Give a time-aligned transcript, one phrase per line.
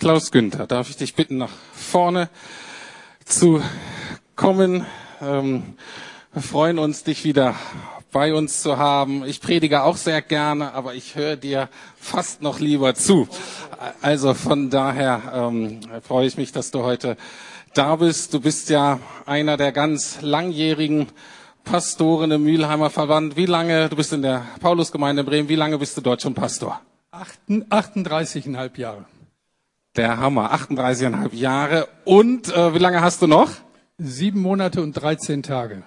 [0.00, 2.30] Klaus Günther, darf ich dich bitten, nach vorne
[3.26, 3.62] zu
[4.34, 4.86] kommen?
[5.20, 5.74] Ähm,
[6.32, 7.54] wir freuen uns, dich wieder
[8.10, 9.26] bei uns zu haben.
[9.26, 13.28] Ich predige auch sehr gerne, aber ich höre dir fast noch lieber zu.
[14.00, 17.18] Also von daher ähm, freue ich mich, dass du heute
[17.74, 18.32] da bist.
[18.32, 21.08] Du bist ja einer der ganz langjährigen
[21.62, 23.36] Pastoren im Mülheimer Verband.
[23.36, 26.32] Wie lange, du bist in der Paulusgemeinde in Bremen, wie lange bist du dort schon
[26.32, 26.80] Pastor?
[27.12, 29.04] 38,5 Jahre.
[29.96, 31.88] Der Hammer, 38,5 Jahre.
[32.04, 33.50] Und äh, wie lange hast du noch?
[33.98, 35.82] Sieben Monate und 13 Tage.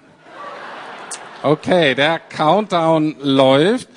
[1.42, 3.88] Okay, der Countdown läuft.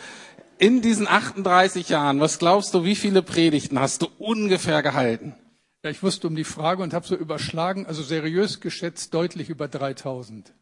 [0.58, 5.34] In diesen 38 Jahren, was glaubst du, wie viele Predigten hast du ungefähr gehalten?
[5.82, 9.68] Ja, ich wusste um die Frage und habe so überschlagen, also seriös geschätzt deutlich über
[9.68, 10.52] 3000.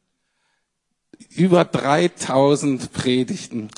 [1.31, 3.71] Über 3000 Predigten.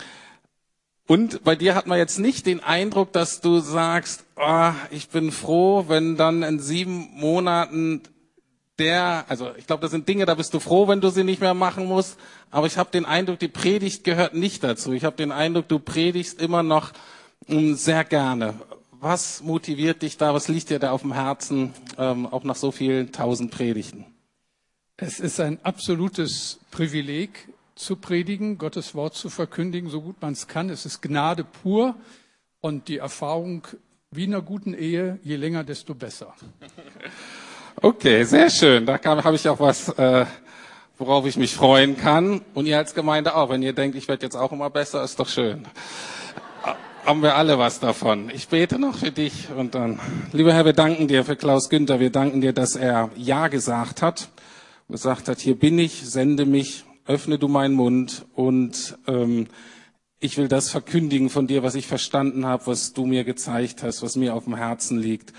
[1.06, 5.30] Und bei dir hat man jetzt nicht den Eindruck, dass du sagst, oh, ich bin
[5.30, 8.02] froh, wenn dann in sieben Monaten
[8.78, 11.40] der, also ich glaube, das sind Dinge, da bist du froh, wenn du sie nicht
[11.40, 12.18] mehr machen musst.
[12.50, 14.92] Aber ich habe den Eindruck, die Predigt gehört nicht dazu.
[14.92, 16.92] Ich habe den Eindruck, du predigst immer noch
[17.48, 18.54] ähm, sehr gerne.
[18.90, 20.34] Was motiviert dich da?
[20.34, 24.06] Was liegt dir da auf dem Herzen, ähm, auch nach so vielen tausend Predigten?
[24.96, 30.48] Es ist ein absolutes Privileg, zu predigen, Gottes Wort zu verkündigen, so gut man es
[30.48, 30.70] kann.
[30.70, 31.94] Es ist Gnade pur
[32.60, 33.62] und die Erfahrung
[34.10, 36.34] wie in einer guten Ehe, je länger, desto besser.
[37.82, 38.86] Okay, sehr schön.
[38.86, 40.24] Da habe ich auch was, äh,
[40.96, 42.40] worauf ich mich freuen kann.
[42.54, 43.50] Und ihr als Gemeinde auch.
[43.50, 45.66] Wenn ihr denkt, ich werde jetzt auch immer besser, ist doch schön.
[47.04, 48.30] Haben wir alle was davon.
[48.30, 50.00] Ich bete noch für dich und dann,
[50.32, 52.00] lieber Herr, wir danken dir für Klaus Günther.
[52.00, 54.30] Wir danken dir, dass er Ja gesagt hat.
[54.88, 59.46] Gesagt hat, hier bin ich, sende mich öffne du meinen Mund und ähm,
[60.18, 64.02] ich will das verkündigen von dir, was ich verstanden habe, was du mir gezeigt hast,
[64.02, 65.32] was mir auf dem Herzen liegt.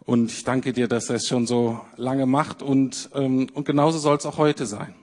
[0.00, 3.98] Und ich danke dir, dass er es schon so lange macht und, ähm, und genauso
[3.98, 4.94] soll es auch heute sein.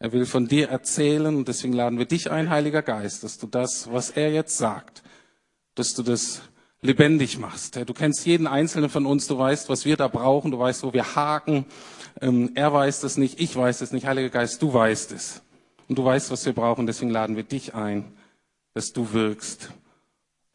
[0.00, 3.46] Er will von dir erzählen und deswegen laden wir dich ein, Heiliger Geist, dass du
[3.46, 5.02] das, was er jetzt sagt,
[5.74, 6.42] dass du das
[6.80, 7.76] lebendig machst.
[7.76, 10.92] Du kennst jeden einzelnen von uns, du weißt, was wir da brauchen, du weißt, wo
[10.92, 11.66] wir haken,
[12.20, 15.42] ähm, er weiß es nicht, ich weiß es nicht, Heiliger Geist, du weißt es.
[15.88, 18.12] Und du weißt, was wir brauchen, deswegen laden wir dich ein,
[18.74, 19.70] dass du wirkst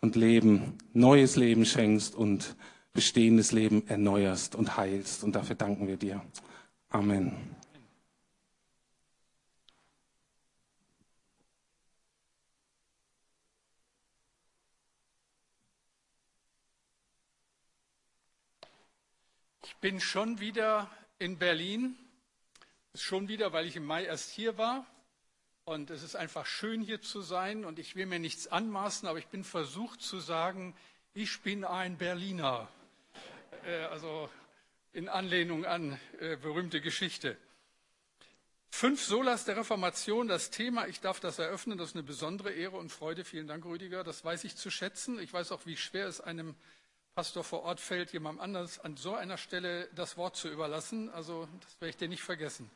[0.01, 2.55] und Leben, neues Leben schenkst und
[2.93, 5.23] bestehendes Leben erneuerst und heilst.
[5.23, 6.21] Und dafür danken wir dir.
[6.89, 7.33] Amen.
[19.83, 20.89] Bin schon wieder
[21.19, 21.97] in Berlin.
[22.95, 24.85] Schon wieder, weil ich im Mai erst hier war.
[25.65, 27.65] Und es ist einfach schön hier zu sein.
[27.65, 30.73] Und ich will mir nichts anmaßen, aber ich bin versucht zu sagen,
[31.13, 32.69] ich bin ein Berliner.
[33.65, 34.29] Äh, also
[34.93, 37.35] in Anlehnung an äh, berühmte Geschichte.
[38.69, 42.77] Fünf Solas der Reformation, das Thema, ich darf das eröffnen, das ist eine besondere Ehre
[42.77, 43.25] und Freude.
[43.25, 44.05] Vielen Dank, Rüdiger.
[44.05, 45.19] Das weiß ich zu schätzen.
[45.19, 46.55] Ich weiß auch, wie schwer es einem
[47.15, 51.11] Pastor vor Ort fällt, jemand anders an so einer Stelle das Wort zu überlassen.
[51.11, 52.71] Also das werde ich dir nicht vergessen.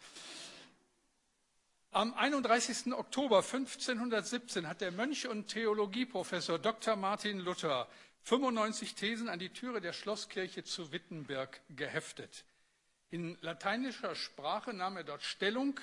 [1.89, 2.93] Am 31.
[2.93, 6.95] Oktober 1517 hat der Mönch und Theologieprofessor Dr.
[6.95, 7.87] Martin Luther
[8.25, 12.45] 95 Thesen an die Türe der Schlosskirche zu Wittenberg geheftet.
[13.09, 15.79] In lateinischer Sprache nahm er dort Stellung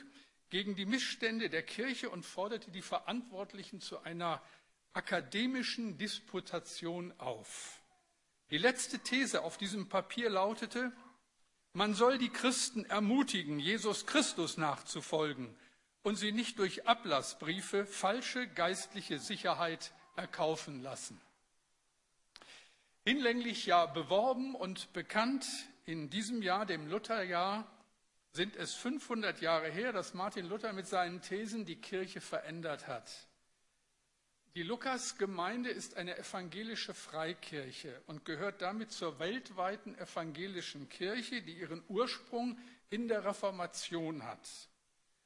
[0.50, 4.40] gegen die Missstände der Kirche und forderte die Verantwortlichen zu einer
[4.92, 7.80] akademischen Disputation auf.
[8.50, 10.92] Die letzte These auf diesem Papier lautete,
[11.72, 15.56] man soll die Christen ermutigen, Jesus Christus nachzufolgen
[16.02, 21.20] und sie nicht durch Ablassbriefe falsche geistliche Sicherheit erkaufen lassen.
[23.04, 25.46] Hinlänglich ja beworben und bekannt
[25.84, 27.66] in diesem Jahr, dem Lutherjahr,
[28.30, 33.10] sind es 500 Jahre her, dass Martin Luther mit seinen Thesen die Kirche verändert hat.
[34.56, 41.82] Die Lukas-Gemeinde ist eine evangelische Freikirche und gehört damit zur weltweiten evangelischen Kirche, die ihren
[41.88, 42.56] Ursprung
[42.88, 44.48] in der Reformation hat.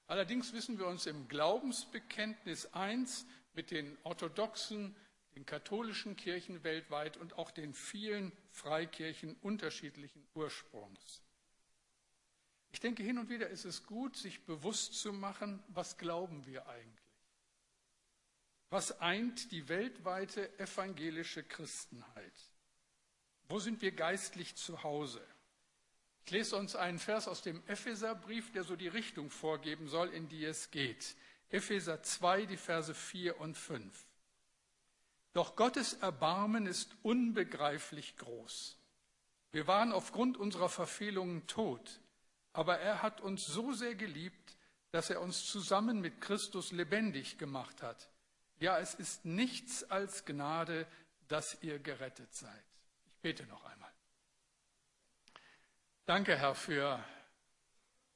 [0.07, 4.97] Allerdings wissen wir uns im Glaubensbekenntnis eins mit den orthodoxen,
[5.35, 11.21] den katholischen Kirchen weltweit und auch den vielen Freikirchen unterschiedlichen Ursprungs.
[12.71, 16.67] Ich denke, hin und wieder ist es gut, sich bewusst zu machen, was glauben wir
[16.67, 16.98] eigentlich.
[18.71, 22.35] Was eint die weltweite evangelische Christenheit?
[23.49, 25.25] Wo sind wir geistlich zu Hause?
[26.27, 30.29] Ich lese uns einen Vers aus dem Epheserbrief, der so die Richtung vorgeben soll, in
[30.29, 31.17] die es geht.
[31.49, 34.07] Epheser 2, die Verse 4 und 5.
[35.33, 38.77] Doch Gottes Erbarmen ist unbegreiflich groß.
[39.53, 42.01] Wir waren aufgrund unserer Verfehlungen tot,
[42.53, 44.59] aber er hat uns so sehr geliebt,
[44.91, 48.11] dass er uns zusammen mit Christus lebendig gemacht hat.
[48.61, 50.87] Ja, es ist nichts als Gnade,
[51.29, 52.65] dass ihr gerettet seid.
[53.07, 53.93] Ich bete noch einmal.
[56.07, 57.03] Danke, Herr, für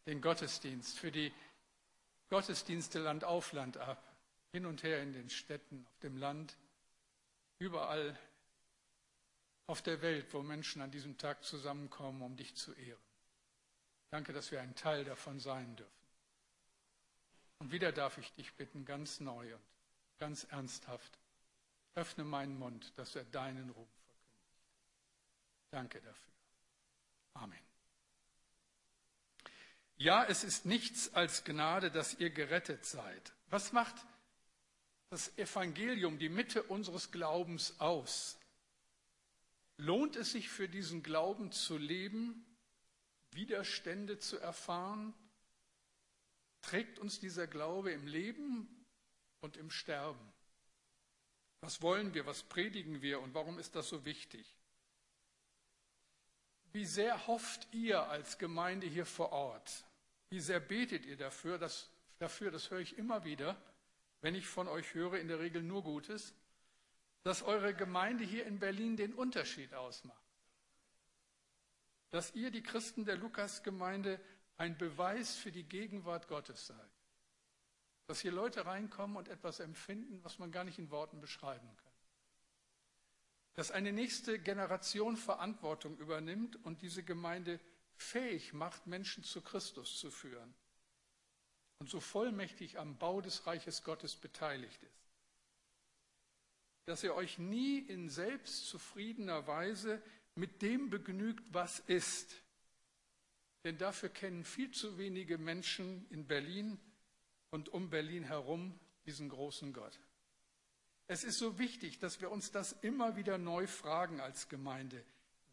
[0.07, 1.33] den Gottesdienst, für die
[2.29, 4.03] Gottesdienste Land auf Land ab,
[4.51, 6.57] hin und her in den Städten, auf dem Land,
[7.59, 8.19] überall
[9.67, 13.01] auf der Welt, wo Menschen an diesem Tag zusammenkommen, um dich zu ehren.
[14.11, 15.93] Danke, dass wir ein Teil davon sein dürfen.
[17.59, 19.72] Und wieder darf ich dich bitten, ganz neu und
[20.23, 21.19] ganz ernsthaft,
[21.97, 24.47] öffne meinen Mund, dass er deinen Ruhm verkündigt.
[25.73, 26.33] Danke dafür.
[27.35, 27.59] Amen.
[29.97, 33.33] Ja, es ist nichts als Gnade, dass ihr gerettet seid.
[33.51, 33.97] Was macht
[35.11, 38.39] das Evangelium, die Mitte unseres Glaubens aus?
[39.77, 42.47] Lohnt es sich für diesen Glauben zu leben,
[43.33, 45.15] Widerstände zu erfahren?
[46.61, 48.82] Trägt uns dieser Glaube im Leben
[49.43, 50.33] und im Sterben?
[51.61, 54.57] Was wollen wir, was predigen wir und warum ist das so wichtig?
[56.73, 59.85] Wie sehr hofft ihr als Gemeinde hier vor Ort?
[60.31, 61.59] Wie sehr betet ihr dafür?
[61.59, 63.61] Das, dafür, das höre ich immer wieder,
[64.23, 66.35] wenn ich von euch höre, in der Regel nur Gutes
[67.23, 70.19] dass eure Gemeinde hier in Berlin den Unterschied ausmacht.
[72.11, 74.21] Dass ihr, die Christen der Lukasgemeinde,
[74.57, 76.91] ein Beweis für die Gegenwart Gottes seid.
[78.07, 81.93] Dass hier Leute reinkommen und etwas empfinden, was man gar nicht in Worten beschreiben kann.
[83.55, 87.61] Dass eine nächste Generation Verantwortung übernimmt und diese Gemeinde
[87.97, 90.55] fähig macht, Menschen zu Christus zu führen.
[91.79, 95.03] Und so vollmächtig am Bau des Reiches Gottes beteiligt ist
[96.85, 100.03] dass ihr euch nie in selbstzufriedener Weise
[100.35, 102.43] mit dem begnügt, was ist.
[103.65, 106.81] Denn dafür kennen viel zu wenige Menschen in Berlin
[107.53, 108.75] und um Berlin herum
[109.07, 110.01] diesen großen Gott.
[111.07, 115.05] Es ist so wichtig, dass wir uns das immer wieder neu fragen als Gemeinde.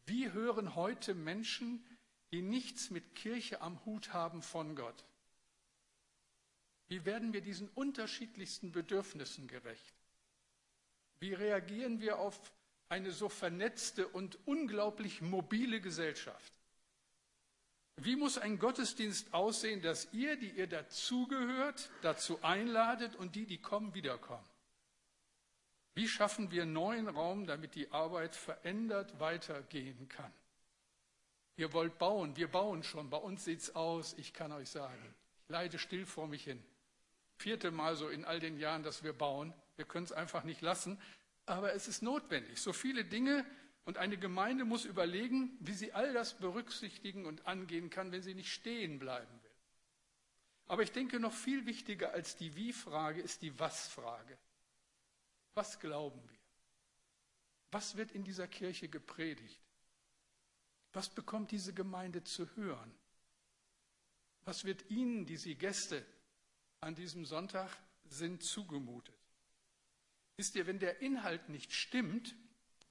[0.05, 1.85] Wie hören heute Menschen,
[2.31, 5.05] die nichts mit Kirche am Hut haben, von Gott?
[6.87, 9.93] Wie werden wir diesen unterschiedlichsten Bedürfnissen gerecht?
[11.19, 12.39] Wie reagieren wir auf
[12.87, 16.58] eine so vernetzte und unglaublich mobile Gesellschaft?
[18.01, 23.57] Wie muss ein Gottesdienst aussehen, dass ihr, die ihr dazugehört, dazu einladet und die, die
[23.57, 24.45] kommen, wiederkommen?
[25.95, 30.31] Wie schaffen wir neuen Raum, damit die Arbeit verändert weitergehen kann?
[31.57, 35.13] Ihr wollt bauen, wir bauen schon, bei uns sieht's aus, ich kann euch sagen.
[35.43, 36.63] Ich leide still vor mich hin.
[37.35, 39.53] Vierte Mal so in all den Jahren, dass wir bauen.
[39.75, 41.01] Wir können es einfach nicht lassen,
[41.45, 42.61] aber es ist notwendig.
[42.61, 43.45] So viele Dinge
[43.89, 48.35] und eine Gemeinde muss überlegen, wie sie all das berücksichtigen und angehen kann, wenn sie
[48.35, 49.49] nicht stehen bleiben will.
[50.67, 54.37] Aber ich denke, noch viel wichtiger als die Wie-Frage ist die Was-Frage.
[55.55, 56.37] Was glauben wir?
[57.71, 59.59] Was wird in dieser Kirche gepredigt?
[60.93, 62.93] Was bekommt diese Gemeinde zu hören?
[64.45, 66.05] Was wird Ihnen, die Sie Gäste
[66.79, 67.75] an diesem Sonntag
[68.05, 69.17] sind zugemutet.
[70.37, 72.35] Wisst ihr, wenn der Inhalt nicht stimmt,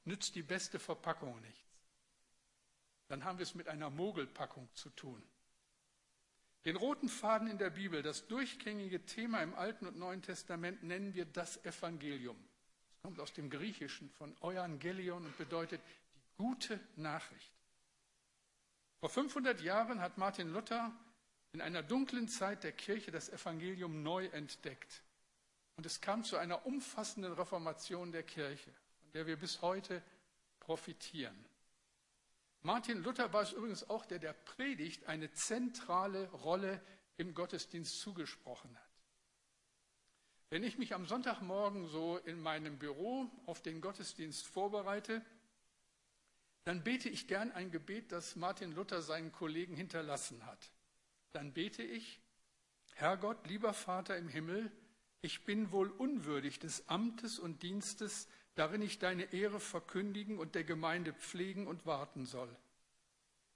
[0.09, 1.59] nützt die beste Verpackung nichts.
[3.07, 5.23] Dann haben wir es mit einer Mogelpackung zu tun.
[6.65, 11.15] Den roten Faden in der Bibel, das durchgängige Thema im Alten und Neuen Testament, nennen
[11.15, 12.37] wir das Evangelium.
[12.91, 15.81] Es kommt aus dem Griechischen von Euangelion und bedeutet
[16.15, 17.53] die gute Nachricht.
[19.01, 20.93] Vor 500 Jahren hat Martin Luther
[21.53, 25.03] in einer dunklen Zeit der Kirche das Evangelium neu entdeckt.
[25.77, 28.73] Und es kam zu einer umfassenden Reformation der Kirche,
[29.15, 30.03] der wir bis heute
[30.61, 31.37] profitieren.
[32.63, 36.83] Martin Luther war es übrigens auch, der der Predigt eine zentrale Rolle
[37.17, 38.85] im Gottesdienst zugesprochen hat.
[40.51, 45.25] Wenn ich mich am Sonntagmorgen so in meinem Büro auf den Gottesdienst vorbereite,
[46.65, 50.71] dann bete ich gern ein Gebet, das Martin Luther seinen Kollegen hinterlassen hat
[51.33, 52.21] dann bete ich,
[52.95, 54.73] Herr Gott, lieber Vater im Himmel,
[55.21, 60.65] ich bin wohl unwürdig des Amtes und Dienstes, darin ich deine Ehre verkündigen und der
[60.65, 62.55] Gemeinde pflegen und warten soll.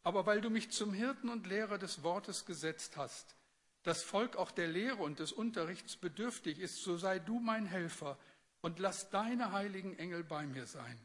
[0.03, 3.37] Aber weil du mich zum Hirten und Lehrer des Wortes gesetzt hast,
[3.83, 8.19] das Volk auch der Lehre und des Unterrichts bedürftig ist, so sei du mein Helfer
[8.61, 10.99] und lass deine heiligen Engel bei mir sein.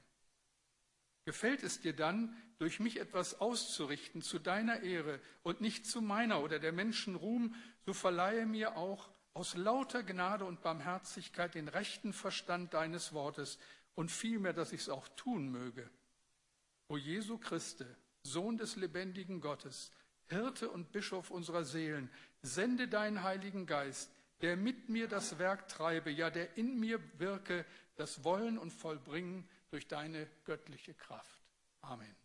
[1.26, 6.42] Gefällt es dir dann, durch mich etwas auszurichten zu deiner Ehre und nicht zu meiner
[6.42, 12.14] oder der Menschen Ruhm, so verleihe mir auch aus lauter Gnade und Barmherzigkeit den rechten
[12.14, 13.60] Verstand deines Wortes
[13.98, 15.90] und vielmehr, dass ich es auch tun möge.
[16.88, 19.92] O Jesu Christe, Sohn des lebendigen Gottes,
[20.28, 22.12] Hirte und Bischof unserer Seelen,
[22.44, 24.12] sende deinen Heiligen Geist,
[24.42, 29.50] der mit mir das Werk treibe, ja, der in mir wirke, das Wollen und Vollbringen
[29.72, 31.42] durch deine göttliche Kraft.
[31.82, 32.16] Amen.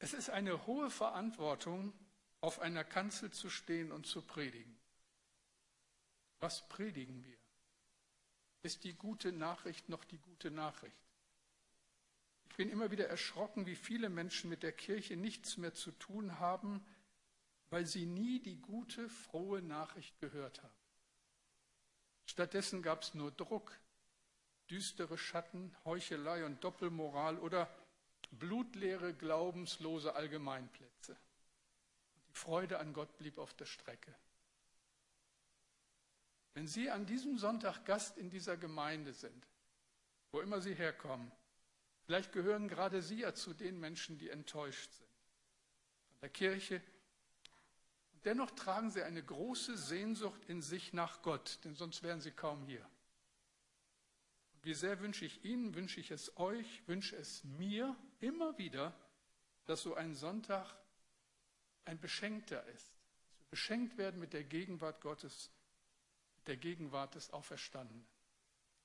[0.00, 1.94] Es ist eine hohe Verantwortung,
[2.42, 4.76] auf einer Kanzel zu stehen und zu predigen.
[6.40, 7.41] Was predigen wir?
[8.62, 10.96] Ist die gute Nachricht noch die gute Nachricht?
[12.48, 16.38] Ich bin immer wieder erschrocken, wie viele Menschen mit der Kirche nichts mehr zu tun
[16.38, 16.84] haben,
[17.70, 20.74] weil sie nie die gute, frohe Nachricht gehört haben.
[22.26, 23.78] Stattdessen gab es nur Druck,
[24.70, 27.68] düstere Schatten, Heuchelei und Doppelmoral oder
[28.30, 31.16] blutleere, glaubenslose Allgemeinplätze.
[32.28, 34.14] Die Freude an Gott blieb auf der Strecke.
[36.54, 39.46] Wenn Sie an diesem Sonntag Gast in dieser Gemeinde sind,
[40.30, 41.32] wo immer Sie herkommen,
[42.04, 45.08] Vielleicht gehören gerade Sie ja zu den Menschen, die enttäuscht sind
[46.08, 46.82] von der Kirche.
[48.12, 52.32] Und dennoch tragen Sie eine große Sehnsucht in sich nach Gott, denn sonst wären Sie
[52.32, 52.84] kaum hier.
[54.54, 58.94] Und wie sehr wünsche ich Ihnen, wünsche ich es euch, wünsche es mir immer wieder,
[59.64, 60.74] dass so ein Sonntag
[61.84, 62.92] ein Beschenkter ist.
[63.28, 65.50] Dass wir beschenkt werden mit der Gegenwart Gottes,
[66.46, 68.06] der Gegenwart des Auferstandenen.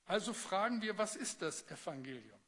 [0.05, 2.39] Also fragen wir, was ist das Evangelium?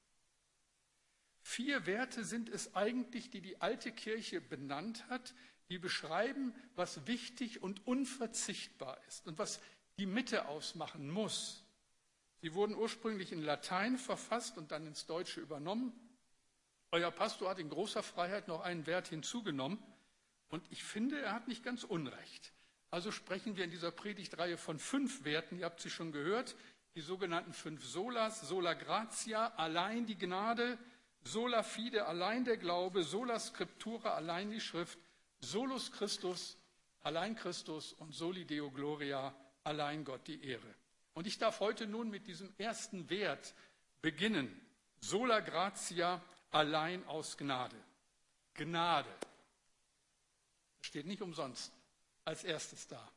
[1.41, 5.33] Vier Werte sind es eigentlich, die die alte Kirche benannt hat,
[5.69, 9.59] die beschreiben, was wichtig und unverzichtbar ist und was
[9.97, 11.65] die Mitte ausmachen muss.
[12.41, 15.93] Sie wurden ursprünglich in Latein verfasst und dann ins Deutsche übernommen.
[16.91, 19.77] Euer Pastor hat in großer Freiheit noch einen Wert hinzugenommen
[20.49, 22.53] und ich finde, er hat nicht ganz Unrecht.
[22.91, 26.55] Also sprechen wir in dieser Predigtreihe von fünf Werten, ihr habt sie schon gehört,
[26.95, 30.77] die sogenannten fünf Solas, Sola Gratia, allein die Gnade,
[31.23, 34.97] Sola fide, allein der Glaube, sola scriptura, allein die Schrift,
[35.39, 36.57] solus Christus,
[37.01, 40.73] allein Christus und soli Deo Gloria, allein Gott die Ehre.
[41.13, 43.53] Und ich darf heute nun mit diesem ersten Wert
[44.01, 44.49] beginnen.
[45.01, 47.75] Sola gratia, allein aus Gnade.
[48.55, 49.09] Gnade.
[50.79, 51.78] Das steht nicht umsonst
[52.29, 53.11] als erstes da.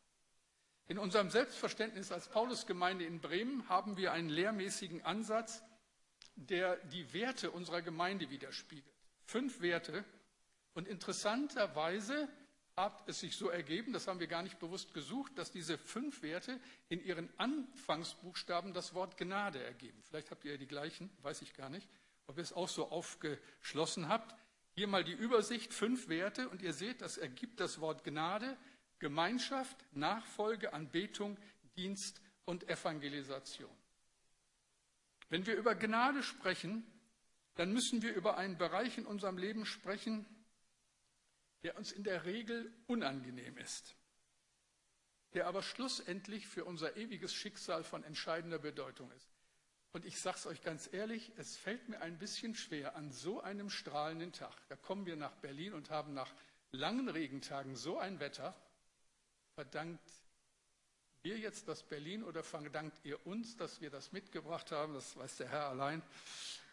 [0.89, 5.63] In unserem Selbstverständnis als Paulusgemeinde in Bremen haben wir einen lehrmäßigen Ansatz,
[6.35, 8.95] der die Werte unserer Gemeinde widerspiegelt.
[9.27, 10.03] Fünf Werte.
[10.73, 12.27] Und interessanterweise
[12.75, 16.23] hat es sich so ergeben, das haben wir gar nicht bewusst gesucht, dass diese fünf
[16.23, 20.03] Werte in ihren Anfangsbuchstaben das Wort Gnade ergeben.
[20.05, 21.87] Vielleicht habt ihr ja die gleichen, weiß ich gar nicht,
[22.27, 24.35] ob ihr es auch so aufgeschlossen habt.
[24.75, 28.57] Hier mal die Übersicht, fünf Werte und ihr seht, das ergibt das Wort Gnade,
[29.03, 31.37] Gemeinschaft, Nachfolge, Anbetung,
[31.77, 33.77] Dienst und Evangelisation.
[35.29, 36.87] Wenn wir über Gnade sprechen,
[37.57, 40.25] dann müssen wir über einen Bereich in unserem Leben sprechen,
[41.65, 43.97] der uns in der Regel unangenehm ist,
[45.35, 49.29] der aber schlussendlich für unser ewiges Schicksal von entscheidender Bedeutung ist.
[49.91, 53.41] Und ich sage es euch ganz ehrlich, es fällt mir ein bisschen schwer an so
[53.41, 54.55] einem strahlenden Tag.
[54.69, 56.33] Da kommen wir nach Berlin und haben nach
[56.71, 58.55] langen Regentagen so ein Wetter.
[59.55, 60.11] Verdankt
[61.23, 64.95] wir jetzt das Berlin oder verdankt ihr uns, dass wir das mitgebracht haben?
[64.95, 66.03] Das weiß der Herr allein.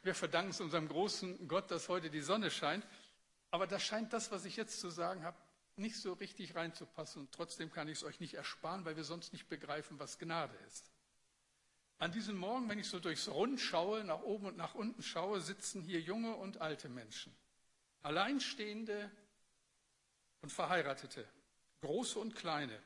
[0.02, 2.86] Wir verdanken es unserem großen Gott, dass heute die Sonne scheint.
[3.52, 5.38] Aber da scheint das, was ich jetzt zu sagen habe,
[5.76, 7.22] nicht so richtig reinzupassen.
[7.22, 10.56] Und trotzdem kann ich es euch nicht ersparen, weil wir sonst nicht begreifen, was Gnade
[10.68, 10.92] ist.
[12.00, 15.42] An diesem Morgen, wenn ich so durchs Rund schaue, nach oben und nach unten schaue,
[15.42, 17.36] sitzen hier junge und alte Menschen.
[18.02, 19.12] Alleinstehende
[20.42, 21.28] und Verheiratete,
[21.82, 22.80] große und kleine,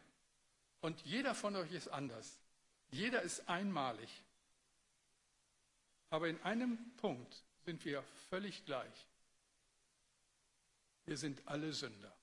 [0.82, 2.40] und jeder von euch ist anders.
[2.92, 4.24] Jeder ist einmalig.
[6.10, 9.08] Aber in einem Punkt sind wir völlig gleich.
[11.06, 12.14] Wir sind alle Sünder.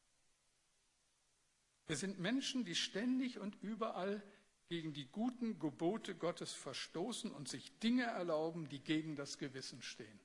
[1.87, 4.23] Wir sind Menschen, die ständig und überall
[4.69, 10.21] gegen die guten Gebote Gottes verstoßen und sich Dinge erlauben, die gegen das Gewissen stehen.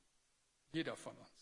[0.74, 1.35] Jeder von uns.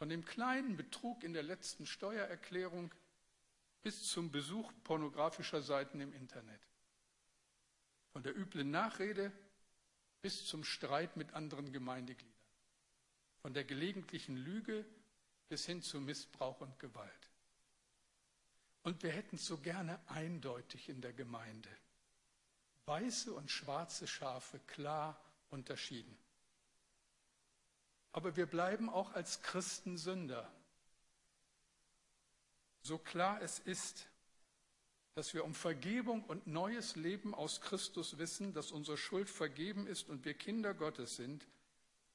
[0.00, 2.90] Von dem kleinen Betrug in der letzten Steuererklärung
[3.82, 6.62] bis zum Besuch pornografischer Seiten im Internet.
[8.14, 9.30] Von der üblen Nachrede
[10.22, 12.32] bis zum Streit mit anderen Gemeindegliedern.
[13.42, 14.86] Von der gelegentlichen Lüge
[15.50, 17.30] bis hin zu Missbrauch und Gewalt.
[18.82, 21.68] Und wir hätten es so gerne eindeutig in der Gemeinde.
[22.86, 26.16] Weiße und schwarze Schafe klar unterschieden.
[28.12, 30.50] Aber wir bleiben auch als Christen Sünder
[32.82, 34.08] so klar es ist,
[35.14, 40.08] dass wir um Vergebung und neues Leben aus Christus wissen, dass unsere Schuld vergeben ist
[40.08, 41.46] und wir Kinder Gottes sind,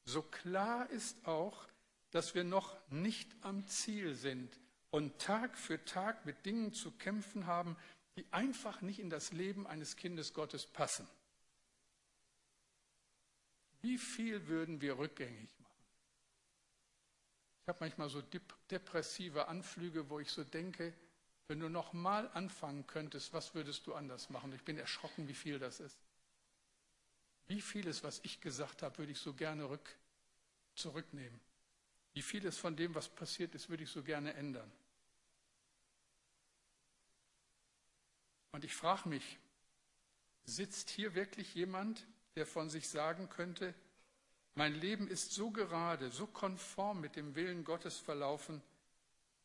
[0.05, 1.67] so klar ist auch,
[2.11, 4.59] dass wir noch nicht am Ziel sind
[4.91, 7.75] und Tag für Tag mit Dingen zu kämpfen haben,
[8.15, 11.07] die einfach nicht in das Leben eines Kindes Gottes passen.
[13.81, 15.64] Wie viel würden wir rückgängig machen?
[17.65, 18.21] Ich habe manchmal so
[18.69, 20.93] depressive Anflüge, wo ich so denke,
[21.47, 24.53] wenn du noch mal anfangen könntest, was würdest du anders machen?
[24.53, 25.97] Ich bin erschrocken, wie viel das ist.
[27.47, 29.95] Wie vieles, was ich gesagt habe, würde ich so gerne rück,
[30.75, 31.39] zurücknehmen.
[32.13, 34.71] Wie vieles von dem, was passiert ist, würde ich so gerne ändern.
[38.51, 39.39] Und ich frage mich,
[40.43, 42.05] sitzt hier wirklich jemand,
[42.35, 43.73] der von sich sagen könnte,
[44.55, 48.61] mein Leben ist so gerade, so konform mit dem Willen Gottes verlaufen,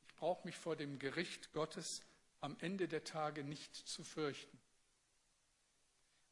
[0.06, 2.02] ich brauche mich vor dem Gericht Gottes
[2.40, 4.58] am Ende der Tage nicht zu fürchten.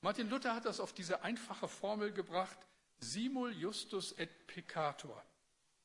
[0.01, 2.59] Martin Luther hat das auf diese einfache Formel gebracht,
[3.01, 5.25] simul justus et peccator,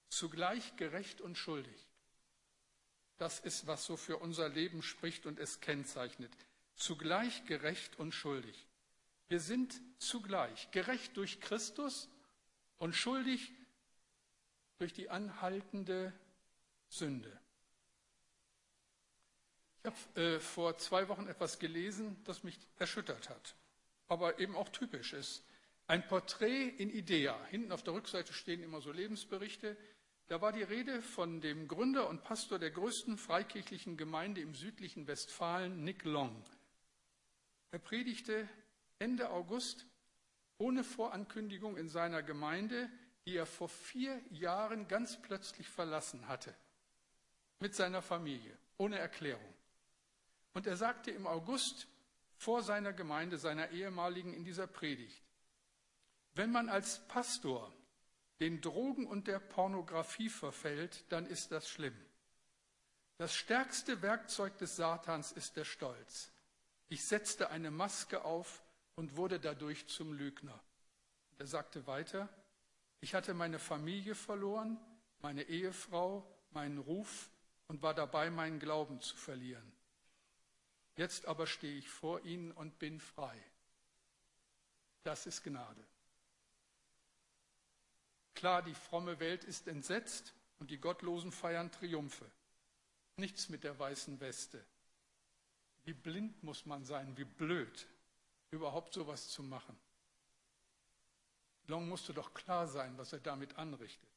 [0.09, 1.87] zugleich gerecht und schuldig.
[3.17, 6.31] Das ist, was so für unser Leben spricht und es kennzeichnet.
[6.75, 8.67] Zugleich gerecht und schuldig.
[9.29, 12.09] Wir sind zugleich gerecht durch Christus
[12.77, 13.51] und schuldig
[14.77, 16.13] durch die anhaltende
[16.89, 17.39] Sünde.
[19.79, 23.55] Ich habe äh, vor zwei Wochen etwas gelesen, das mich erschüttert hat
[24.07, 25.43] aber eben auch typisch ist.
[25.87, 27.37] Ein Porträt in Idea.
[27.45, 29.75] Hinten auf der Rückseite stehen immer so Lebensberichte.
[30.27, 35.07] Da war die Rede von dem Gründer und Pastor der größten freikirchlichen Gemeinde im südlichen
[35.07, 36.43] Westfalen, Nick Long.
[37.71, 38.47] Er predigte
[38.99, 39.85] Ende August
[40.63, 42.89] ohne Vorankündigung in seiner Gemeinde,
[43.25, 46.55] die er vor vier Jahren ganz plötzlich verlassen hatte,
[47.59, 49.53] mit seiner Familie, ohne Erklärung.
[50.53, 51.87] Und er sagte im August,
[52.37, 55.21] vor seiner Gemeinde, seiner ehemaligen in dieser Predigt.
[56.33, 57.73] Wenn man als Pastor
[58.39, 61.97] den Drogen und der Pornografie verfällt, dann ist das schlimm.
[63.17, 66.31] Das stärkste Werkzeug des Satans ist der Stolz.
[66.87, 68.63] Ich setzte eine Maske auf
[68.95, 70.59] und wurde dadurch zum Lügner.
[71.37, 72.29] er sagte weiter,
[73.01, 74.79] ich hatte meine Familie verloren,
[75.21, 77.29] meine Ehefrau, meinen Ruf
[77.67, 79.71] und war dabei, meinen Glauben zu verlieren.
[80.95, 83.37] Jetzt aber stehe ich vor ihnen und bin frei.
[85.03, 85.83] Das ist Gnade.
[88.35, 92.29] Klar, die fromme Welt ist entsetzt und die Gottlosen feiern Triumphe.
[93.17, 94.63] Nichts mit der weißen Weste.
[95.83, 97.87] Wie blind muss man sein, wie blöd,
[98.53, 99.77] überhaupt sowas zu machen.
[101.67, 104.09] Long musste doch klar sein, was er damit anrichtet.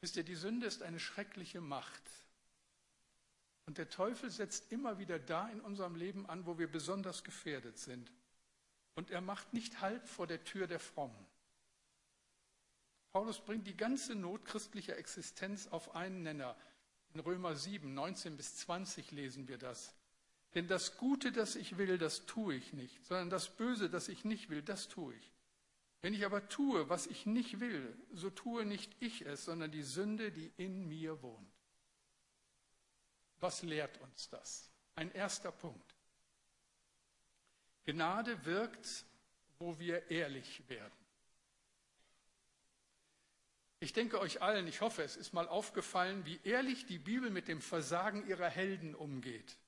[0.00, 2.02] Wisst ihr, die Sünde ist eine schreckliche Macht.
[3.66, 7.78] Und der Teufel setzt immer wieder da in unserem Leben an, wo wir besonders gefährdet
[7.78, 8.12] sind.
[8.94, 11.26] Und er macht nicht Halt vor der Tür der Frommen.
[13.10, 16.56] Paulus bringt die ganze Not christlicher Existenz auf einen Nenner.
[17.14, 19.95] In Römer 7, 19 bis 20 lesen wir das.
[20.56, 24.24] Denn das Gute, das ich will, das tue ich nicht, sondern das Böse, das ich
[24.24, 25.30] nicht will, das tue ich.
[26.00, 29.82] Wenn ich aber tue, was ich nicht will, so tue nicht ich es, sondern die
[29.82, 31.52] Sünde, die in mir wohnt.
[33.38, 34.70] Was lehrt uns das?
[34.94, 35.94] Ein erster Punkt.
[37.84, 39.04] Gnade wirkt,
[39.58, 41.06] wo wir ehrlich werden.
[43.80, 47.46] Ich denke euch allen, ich hoffe, es ist mal aufgefallen, wie ehrlich die Bibel mit
[47.46, 49.58] dem Versagen ihrer Helden umgeht.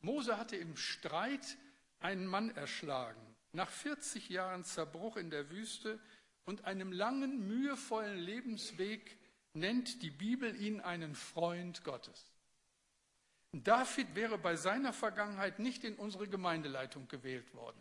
[0.00, 1.58] Mose hatte im Streit
[2.00, 3.20] einen Mann erschlagen,
[3.52, 5.98] nach 40 Jahren Zerbruch in der Wüste
[6.44, 9.18] und einem langen, mühevollen Lebensweg
[9.54, 12.30] nennt die Bibel ihn einen Freund Gottes.
[13.52, 17.80] David wäre bei seiner Vergangenheit nicht in unsere Gemeindeleitung gewählt worden.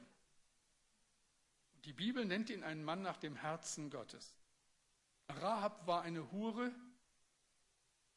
[1.86, 4.34] Die Bibel nennt ihn einen Mann nach dem Herzen Gottes.
[5.30, 6.72] Rahab war eine Hure.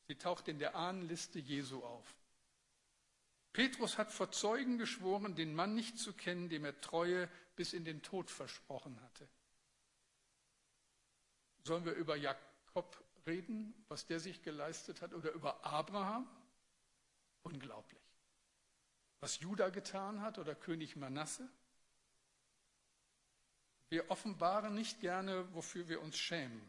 [0.08, 2.19] Sie taucht in der Ahnenliste Jesu auf.
[3.52, 7.84] Petrus hat vor Zeugen geschworen, den Mann nicht zu kennen, dem er Treue bis in
[7.84, 9.28] den Tod versprochen hatte.
[11.64, 16.28] Sollen wir über Jakob reden, was der sich geleistet hat, oder über Abraham?
[17.42, 18.00] Unglaublich.
[19.20, 21.48] Was Juda getan hat oder König Manasse?
[23.90, 26.62] Wir offenbaren nicht gerne, wofür wir uns schämen,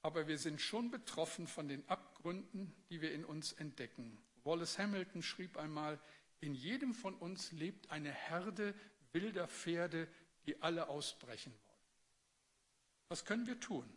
[0.00, 4.16] aber wir sind schon betroffen von den Abgründen, die wir in uns entdecken.
[4.46, 5.98] Wallace Hamilton schrieb einmal,
[6.40, 8.74] in jedem von uns lebt eine Herde
[9.12, 10.08] wilder Pferde,
[10.46, 11.76] die alle ausbrechen wollen.
[13.08, 13.88] Was können wir tun?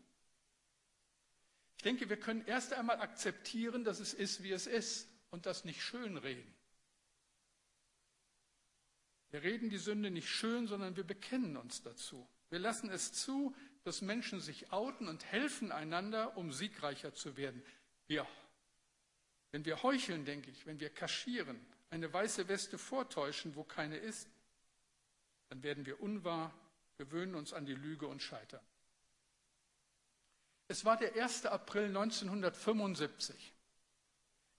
[1.78, 5.64] Ich denke, wir können erst einmal akzeptieren, dass es ist, wie es ist und das
[5.64, 6.54] nicht schönreden.
[9.32, 12.28] Wir reden die Sünde nicht schön, sondern wir bekennen uns dazu.
[12.50, 17.64] Wir lassen es zu, dass Menschen sich outen und helfen einander, um siegreicher zu werden.
[18.08, 18.28] Wir,
[19.52, 21.60] wenn wir heucheln, denke ich, wenn wir kaschieren,
[21.90, 24.30] eine weiße Weste vortäuschen, wo keine ist,
[25.50, 26.54] dann werden wir unwahr,
[26.98, 28.62] gewöhnen uns an die Lüge und scheitern.
[30.68, 31.48] Es war der 1.
[31.48, 33.54] April 1975.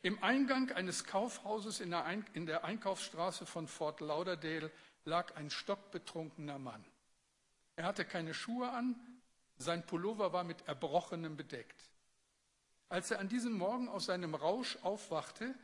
[0.03, 4.73] Im Eingang eines Kaufhauses in der, in der Einkaufsstraße von Fort Lauderdale
[5.05, 6.85] lag ein stockbetrunkener Mann.
[7.77, 8.97] Er hatte keine Schuhe an,
[9.57, 11.90] sein Pullover war mit Erbrochenem bedeckt.
[12.91, 15.55] Als er an diesem Morgen aus seinem Rausch aufwachte,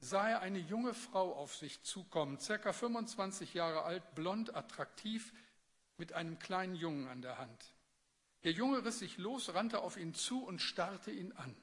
[0.00, 5.32] sah er eine junge Frau auf sich zukommen, circa 25 Jahre alt, blond, attraktiv,
[5.96, 7.74] mit einem kleinen Jungen an der Hand.
[8.42, 11.56] Der Junge riss sich los, rannte auf ihn zu und starrte ihn an.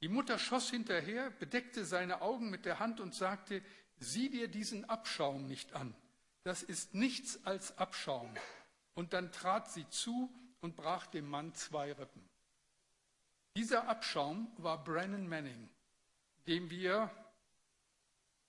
[0.00, 3.62] Die Mutter schoss hinterher, bedeckte seine Augen mit der Hand und sagte,
[4.00, 5.94] sieh dir diesen Abschaum nicht an.
[6.42, 8.34] Das ist nichts als Abschaum.
[8.94, 12.28] Und dann trat sie zu und brach dem Mann zwei Rippen.
[13.56, 15.68] Dieser Abschaum war Brennan Manning,
[16.48, 17.08] dem wir,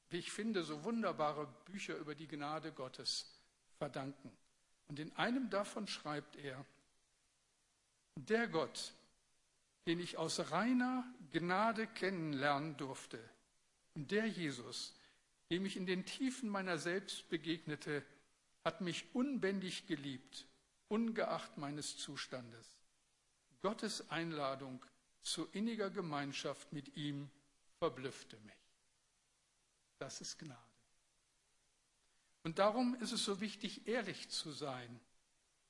[0.09, 3.31] wie ich finde, so wunderbare Bücher über die Gnade Gottes
[3.77, 4.31] verdanken.
[4.87, 6.65] Und in einem davon schreibt er,
[8.15, 8.93] der Gott,
[9.85, 13.19] den ich aus reiner Gnade kennenlernen durfte,
[13.93, 14.93] und der Jesus,
[15.51, 18.03] dem ich in den Tiefen meiner selbst begegnete,
[18.63, 20.47] hat mich unbändig geliebt,
[20.87, 22.67] ungeacht meines Zustandes.
[23.61, 24.83] Gottes Einladung
[25.25, 27.29] zu inniger Gemeinschaft mit ihm
[27.79, 28.55] verblüffte mich.
[29.97, 30.59] Das ist Gnade.
[32.43, 34.99] Und darum ist es so wichtig, ehrlich zu sein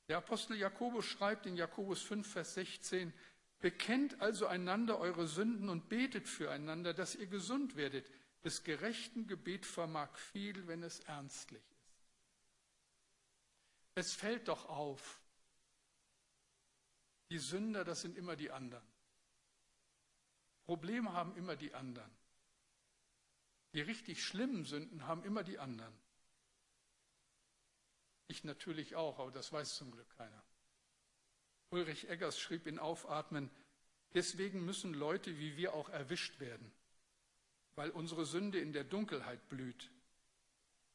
[0.07, 3.13] der Apostel Jakobus schreibt in Jakobus 5, Vers 16,
[3.59, 8.11] Bekennt also einander eure Sünden und betet füreinander, dass ihr gesund werdet.
[8.43, 11.75] Des gerechten Gebet vermag viel, wenn es ernstlich ist.
[13.95, 15.19] Es fällt doch auf,
[17.31, 18.85] die Sünder, das sind immer die anderen.
[20.65, 22.11] Probleme haben immer die anderen.
[23.73, 25.93] Die richtig schlimmen Sünden haben immer die anderen.
[28.27, 30.43] Ich natürlich auch, aber das weiß zum Glück keiner.
[31.69, 33.51] Ulrich Eggers schrieb in Aufatmen,
[34.13, 36.71] deswegen müssen Leute wie wir auch erwischt werden,
[37.75, 39.91] weil unsere Sünde in der Dunkelheit blüht.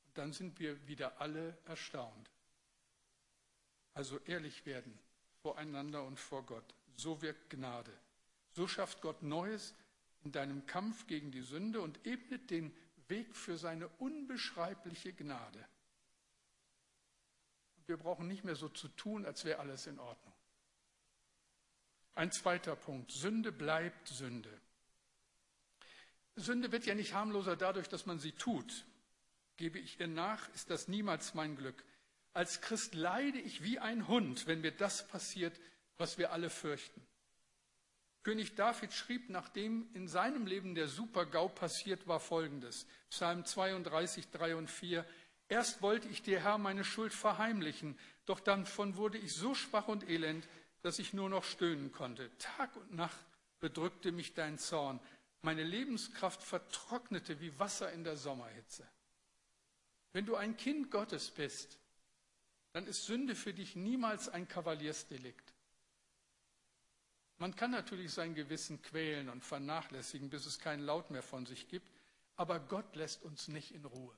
[0.07, 2.31] Und dann sind wir wieder alle erstaunt.
[3.95, 4.99] Also ehrlich werden
[5.43, 6.75] voreinander und vor Gott.
[6.95, 7.93] So wirkt Gnade.
[8.61, 9.75] So schafft Gott Neues
[10.23, 12.77] in deinem Kampf gegen die Sünde und ebnet den
[13.09, 15.67] Weg für seine unbeschreibliche Gnade.
[17.87, 20.35] Wir brauchen nicht mehr so zu tun, als wäre alles in Ordnung.
[22.15, 23.11] Ein zweiter Punkt.
[23.13, 24.61] Sünde bleibt Sünde.
[26.37, 28.85] Sünde wird ja nicht harmloser dadurch, dass man sie tut.
[29.57, 31.83] Gebe ich ihr nach, ist das niemals mein Glück.
[32.35, 35.59] Als Christ leide ich wie ein Hund, wenn mir das passiert,
[35.97, 37.07] was wir alle fürchten.
[38.23, 42.87] König David schrieb, nachdem in seinem Leben der Super-GAU passiert war, folgendes.
[43.09, 45.07] Psalm 32, 3 und 4.
[45.49, 49.89] Erst wollte ich dir, Herr, meine Schuld verheimlichen, doch dann von wurde ich so schwach
[49.89, 50.47] und elend,
[50.83, 52.31] dass ich nur noch stöhnen konnte.
[52.39, 53.19] Tag und Nacht
[53.59, 55.01] bedrückte mich dein Zorn.
[55.43, 58.87] Meine Lebenskraft vertrocknete wie Wasser in der Sommerhitze.
[60.13, 61.79] Wenn du ein Kind Gottes bist,
[62.73, 65.50] dann ist Sünde für dich niemals ein Kavaliersdelikt.
[67.41, 71.69] Man kann natürlich sein Gewissen quälen und vernachlässigen, bis es keinen Laut mehr von sich
[71.69, 71.91] gibt,
[72.37, 74.15] aber Gott lässt uns nicht in Ruhe.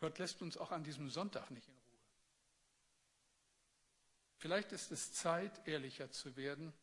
[0.00, 1.98] Gott lässt uns auch an diesem Sonntag nicht in Ruhe.
[4.36, 6.74] Vielleicht ist es Zeit, ehrlicher zu werden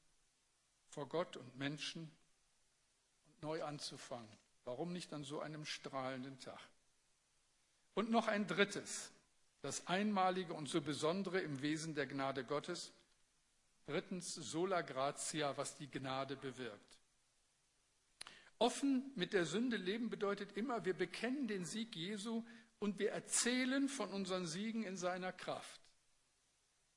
[0.90, 2.12] vor Gott und Menschen
[3.28, 4.38] und neu anzufangen.
[4.66, 6.60] Warum nicht an so einem strahlenden Tag?
[7.94, 9.12] Und noch ein drittes,
[9.62, 12.92] das Einmalige und so Besondere im Wesen der Gnade Gottes.
[13.88, 17.00] Drittens, sola gratia, was die Gnade bewirkt.
[18.60, 22.44] Offen mit der Sünde leben bedeutet immer, wir bekennen den Sieg Jesu
[22.80, 25.82] und wir erzählen von unseren Siegen in seiner Kraft.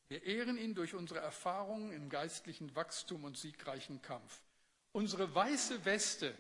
[0.09, 4.42] Wir ehren ihn durch unsere Erfahrungen im geistlichen Wachstum und siegreichen Kampf.
[4.90, 6.37] Unsere weiße Weste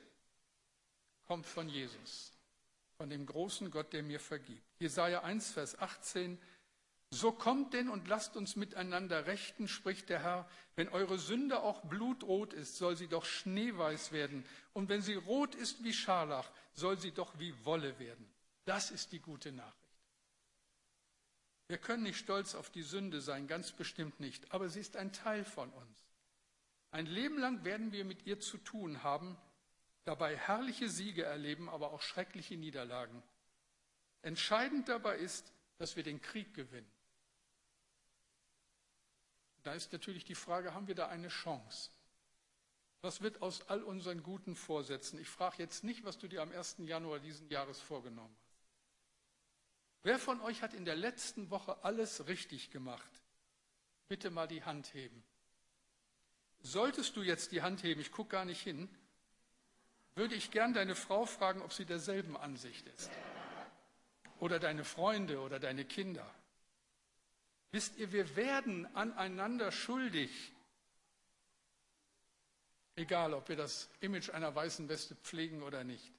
[1.22, 2.32] kommt von Jesus,
[2.96, 4.66] von dem großen Gott, der mir vergibt.
[4.80, 6.36] Jesaja 1, Vers 18.
[7.12, 10.48] So kommt denn und lasst uns miteinander rechten, spricht der Herr.
[10.76, 14.44] Wenn eure Sünde auch blutrot ist, soll sie doch schneeweiß werden.
[14.72, 18.30] Und wenn sie rot ist wie Scharlach, soll sie doch wie Wolle werden.
[18.64, 19.76] Das ist die gute Nachricht.
[21.66, 25.12] Wir können nicht stolz auf die Sünde sein, ganz bestimmt nicht, aber sie ist ein
[25.12, 26.04] Teil von uns.
[26.92, 29.36] Ein Leben lang werden wir mit ihr zu tun haben,
[30.04, 33.22] dabei herrliche Siege erleben, aber auch schreckliche Niederlagen.
[34.22, 36.90] Entscheidend dabei ist, dass wir den Krieg gewinnen.
[39.62, 41.90] Da ist natürlich die Frage, haben wir da eine Chance?
[43.02, 45.18] Was wird aus all unseren guten Vorsätzen?
[45.18, 46.76] Ich frage jetzt nicht, was du dir am 1.
[46.80, 48.50] Januar diesen Jahres vorgenommen hast.
[50.02, 53.10] Wer von euch hat in der letzten Woche alles richtig gemacht?
[54.08, 55.22] Bitte mal die Hand heben.
[56.62, 58.88] Solltest du jetzt die Hand heben, ich gucke gar nicht hin,
[60.14, 63.10] würde ich gern deine Frau fragen, ob sie derselben Ansicht ist.
[64.40, 66.28] Oder deine Freunde oder deine Kinder.
[67.72, 70.30] Wisst ihr, wir werden aneinander schuldig.
[72.96, 76.12] Egal, ob wir das Image einer weißen Weste pflegen oder nicht.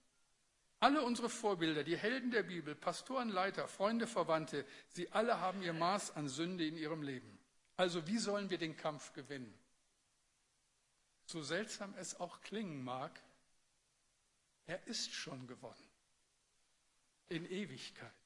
[0.79, 5.73] Alle unsere Vorbilder, die Helden der Bibel, Pastoren, Leiter, Freunde, Verwandte, sie alle haben ihr
[5.73, 7.37] Maß an Sünde in ihrem Leben.
[7.77, 9.53] Also wie sollen wir den Kampf gewinnen?
[11.25, 13.21] So seltsam es auch klingen mag,
[14.65, 15.89] er ist schon gewonnen.
[17.29, 18.20] In Ewigkeit.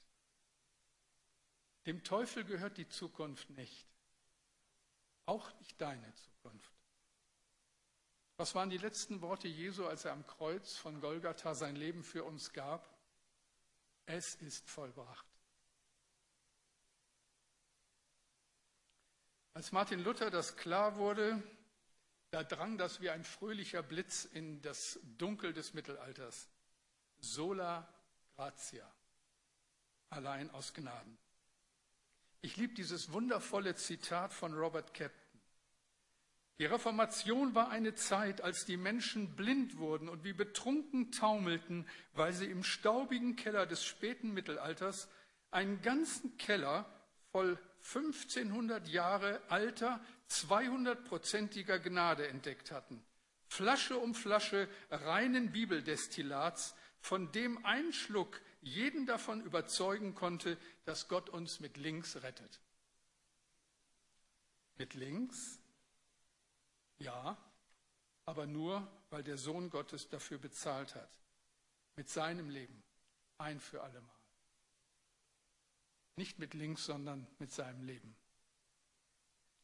[1.85, 3.87] Dem Teufel gehört die Zukunft nicht.
[5.25, 6.71] Auch nicht deine Zukunft.
[8.37, 12.23] Was waren die letzten Worte Jesu, als er am Kreuz von Golgatha sein Leben für
[12.23, 12.87] uns gab?
[14.05, 15.25] Es ist vollbracht.
[19.53, 21.41] Als Martin Luther das klar wurde,
[22.29, 26.49] da drang das wie ein fröhlicher Blitz in das Dunkel des Mittelalters.
[27.19, 27.87] Sola
[28.35, 28.91] gratia,
[30.09, 31.17] allein aus Gnaden.
[32.41, 35.25] Ich liebe dieses wundervolle Zitat von Robert Capton.
[36.57, 42.31] Die Reformation war eine Zeit, als die Menschen blind wurden und wie betrunken taumelten, weil
[42.31, 45.09] sie im staubigen Keller des späten Mittelalters
[45.51, 46.89] einen ganzen Keller
[47.31, 53.03] voll 1500 Jahre alter, 200-prozentiger Gnade entdeckt hatten.
[53.47, 61.29] Flasche um Flasche reinen Bibeldestillats, von dem ein Schluck jeden davon überzeugen konnte, dass Gott
[61.29, 62.59] uns mit links rettet.
[64.77, 65.59] Mit links?
[66.97, 67.37] Ja,
[68.25, 71.19] aber nur, weil der Sohn Gottes dafür bezahlt hat.
[71.95, 72.83] Mit seinem Leben.
[73.37, 74.09] Ein für allemal.
[76.15, 78.15] Nicht mit links, sondern mit seinem Leben.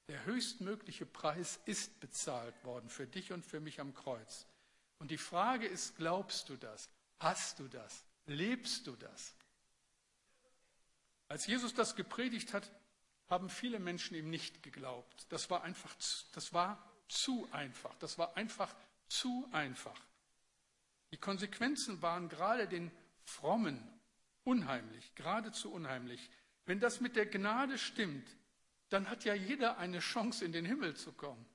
[0.10, 4.46] Der höchstmögliche Preis ist bezahlt worden für dich und für mich am Kreuz.
[5.00, 6.90] Und die Frage ist, glaubst du das?
[7.20, 8.06] Hast du das?
[8.26, 9.36] Lebst du das?
[11.28, 12.72] Als Jesus das gepredigt hat,
[13.30, 15.26] haben viele Menschen ihm nicht geglaubt.
[15.30, 15.96] Das war einfach,
[16.34, 17.96] das war zu einfach.
[18.00, 18.74] Das war einfach
[19.08, 20.00] zu einfach.
[21.12, 22.92] Die Konsequenzen waren gerade den
[23.24, 23.82] Frommen
[24.44, 26.30] unheimlich, geradezu unheimlich.
[26.66, 28.28] Wenn das mit der Gnade stimmt,
[28.90, 31.46] dann hat ja jeder eine Chance, in den Himmel zu kommen.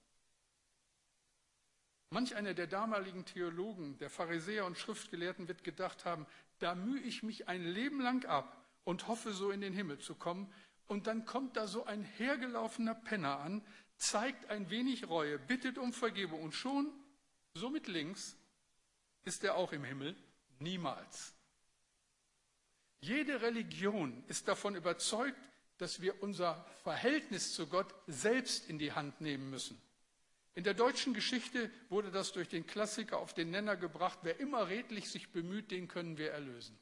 [2.11, 6.27] Manch einer der damaligen Theologen, der Pharisäer und Schriftgelehrten wird gedacht haben,
[6.61, 10.15] da mühe ich mich ein Leben lang ab und hoffe so in den Himmel zu
[10.15, 10.53] kommen.
[10.87, 13.65] Und dann kommt da so ein hergelaufener Penner an,
[13.97, 16.93] zeigt ein wenig Reue, bittet um Vergebung und schon,
[17.55, 18.37] so mit links,
[19.25, 20.15] ist er auch im Himmel.
[20.59, 21.35] Niemals.
[23.01, 25.39] Jede Religion ist davon überzeugt,
[25.79, 29.81] dass wir unser Verhältnis zu Gott selbst in die Hand nehmen müssen.
[30.57, 34.69] In der deutschen Geschichte wurde das durch den Klassiker auf den Nenner gebracht, wer immer
[34.69, 36.79] redlich sich bemüht, den können wir erlösen.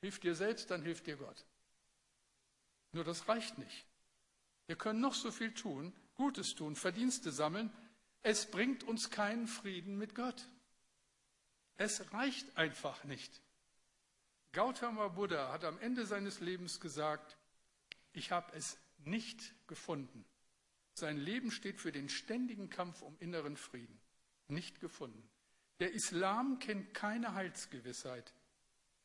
[0.00, 1.44] Hilf dir selbst, dann hilft dir Gott.
[2.92, 3.84] Nur das reicht nicht.
[4.68, 7.72] Wir können noch so viel tun, Gutes tun, Verdienste sammeln.
[8.22, 10.48] Es bringt uns keinen Frieden mit Gott.
[11.78, 13.42] Es reicht einfach nicht.
[14.52, 17.36] Gautama Buddha hat am Ende seines Lebens gesagt,
[18.12, 20.24] ich habe es nicht gefunden.
[20.94, 23.98] Sein Leben steht für den ständigen Kampf um inneren Frieden.
[24.48, 25.28] Nicht gefunden.
[25.80, 28.32] Der Islam kennt keine Heilsgewissheit.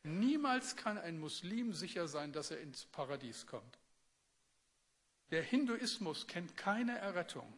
[0.03, 3.79] Niemals kann ein Muslim sicher sein, dass er ins Paradies kommt.
[5.31, 7.51] Der Hinduismus kennt keine Errettung.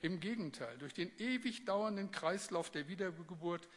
[0.00, 3.68] Im Gegenteil, durch den ewig dauernden Kreislauf der Wiedergeburt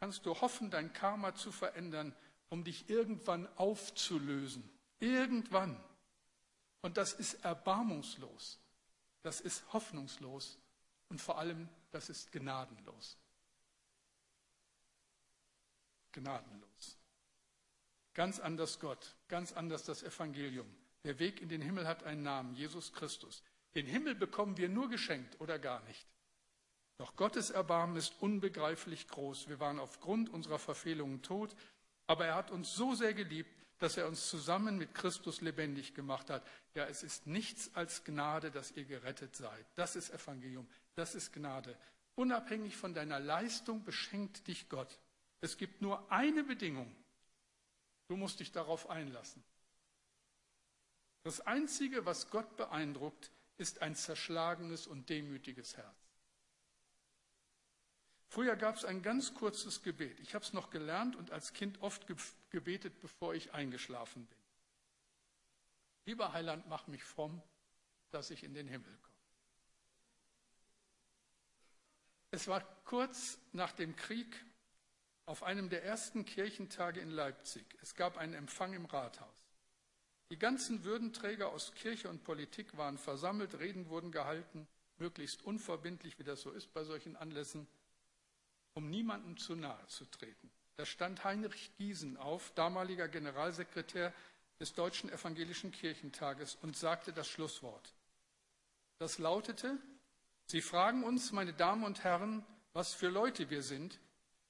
[0.00, 2.14] kannst du hoffen, dein Karma zu verändern
[2.50, 4.68] um dich irgendwann aufzulösen.
[4.98, 5.82] Irgendwann.
[6.82, 8.58] Und das ist erbarmungslos.
[9.22, 10.58] Das ist hoffnungslos.
[11.08, 13.18] Und vor allem, das ist gnadenlos.
[16.12, 16.98] Gnadenlos.
[18.14, 20.66] Ganz anders Gott, ganz anders das Evangelium.
[21.04, 23.42] Der Weg in den Himmel hat einen Namen, Jesus Christus.
[23.74, 26.06] Den Himmel bekommen wir nur geschenkt oder gar nicht.
[26.98, 29.48] Doch Gottes Erbarmen ist unbegreiflich groß.
[29.48, 31.56] Wir waren aufgrund unserer Verfehlungen tot,
[32.06, 36.30] aber er hat uns so sehr geliebt, dass er uns zusammen mit Christus lebendig gemacht
[36.30, 36.46] hat.
[36.74, 39.66] Ja, es ist nichts als Gnade, dass ihr gerettet seid.
[39.74, 41.76] Das ist Evangelium, das ist Gnade.
[42.14, 44.98] Unabhängig von deiner Leistung beschenkt dich Gott.
[45.40, 46.94] Es gibt nur eine Bedingung.
[48.06, 49.42] Du musst dich darauf einlassen.
[51.22, 55.96] Das Einzige, was Gott beeindruckt, ist ein zerschlagenes und demütiges Herz.
[58.28, 60.20] Früher gab es ein ganz kurzes Gebet.
[60.20, 62.06] Ich habe es noch gelernt und als Kind oft
[62.50, 64.38] gebetet, bevor ich eingeschlafen bin.
[66.06, 67.42] Lieber Heiland, mach mich fromm,
[68.10, 69.10] dass ich in den Himmel komme.
[72.32, 74.44] Es war kurz nach dem Krieg
[75.26, 77.64] auf einem der ersten Kirchentage in Leipzig.
[77.82, 79.44] Es gab einen Empfang im Rathaus.
[80.30, 86.24] Die ganzen Würdenträger aus Kirche und Politik waren versammelt, Reden wurden gehalten, möglichst unverbindlich, wie
[86.24, 87.66] das so ist bei solchen Anlässen,
[88.74, 90.50] um niemandem zu nahe zu treten.
[90.76, 94.12] Da stand Heinrich Giesen auf, damaliger Generalsekretär
[94.58, 97.94] des Deutschen Evangelischen Kirchentages, und sagte das Schlusswort.
[98.98, 99.78] Das lautete,
[100.46, 103.98] Sie fragen uns, meine Damen und Herren, was für Leute wir sind.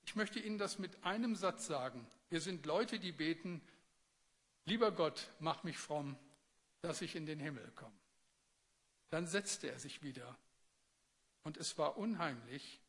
[0.05, 2.07] Ich möchte Ihnen das mit einem Satz sagen.
[2.31, 3.61] Wir sind Leute, die beten,
[4.65, 6.17] lieber Gott, mach mich fromm,
[6.81, 7.97] dass ich in den Himmel komme.
[9.11, 10.37] Dann setzte er sich wieder
[11.43, 12.81] und es war unheimlich,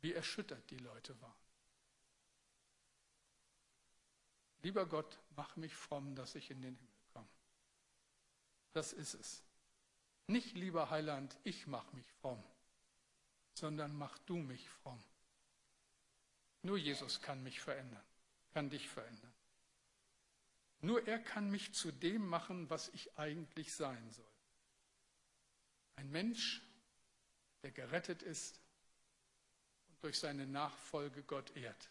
[0.00, 1.45] wie erschüttert die Leute waren.
[4.66, 7.28] Lieber Gott, mach mich fromm, dass ich in den Himmel komme.
[8.72, 9.44] Das ist es.
[10.26, 12.42] Nicht, lieber Heiland, ich mach mich fromm,
[13.54, 15.00] sondern mach du mich fromm.
[16.62, 18.02] Nur Jesus kann mich verändern,
[18.54, 19.32] kann dich verändern.
[20.80, 24.34] Nur er kann mich zu dem machen, was ich eigentlich sein soll.
[25.94, 26.60] Ein Mensch,
[27.62, 28.60] der gerettet ist
[29.86, 31.88] und durch seine Nachfolge Gott ehrt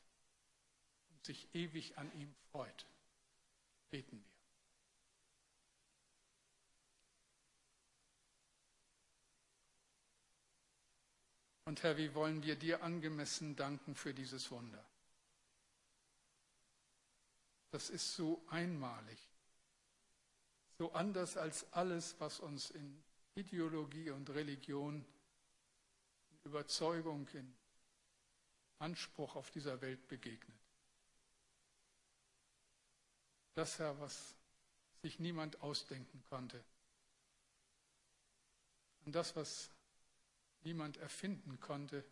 [1.25, 2.85] sich ewig an ihm freut.
[3.89, 4.35] Beten wir.
[11.65, 14.85] Und Herr, wie wollen wir dir angemessen danken für dieses Wunder?
[17.71, 19.17] Das ist so einmalig,
[20.77, 25.03] so anders als alles, was uns in Ideologie und Religion,
[26.29, 27.53] in Überzeugung, in
[28.77, 30.64] Anspruch auf dieser Welt begegnet.
[33.55, 34.35] Das, Herr, was
[35.01, 36.63] sich niemand ausdenken konnte.
[39.05, 39.69] Und das, was
[40.63, 42.03] niemand erfinden konnte,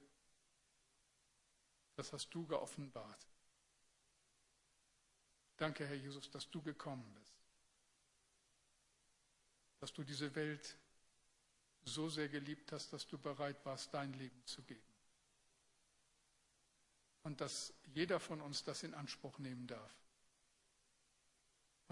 [1.96, 3.28] das hast du geoffenbart.
[5.58, 7.36] Danke, Herr Jesus, dass du gekommen bist,
[9.80, 10.76] dass du diese Welt
[11.86, 14.82] so sehr geliebt hast, dass du bereit warst, dein Leben zu geben.
[17.24, 20.03] Und dass jeder von uns das in Anspruch nehmen darf.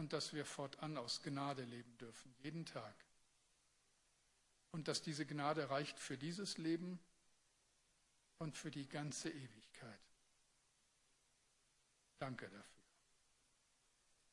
[0.02, 2.96] Und dass wir fortan aus Gnade leben dürfen, jeden Tag
[4.72, 7.00] und dass diese Gnade reicht für dieses Leben
[8.40, 10.02] und für die ganze Ewigkeit.
[12.18, 12.84] Danke dafür.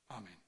[0.09, 0.48] Amen.